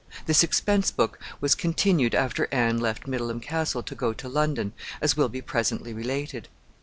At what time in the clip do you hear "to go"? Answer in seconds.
3.83-4.13